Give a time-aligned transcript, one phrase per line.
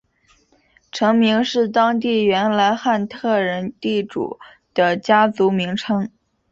[0.91, 4.39] 城名是当地原来汉特人地主
[4.73, 6.09] 的家族名称。